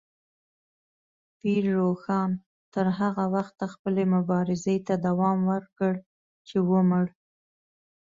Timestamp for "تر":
2.73-2.85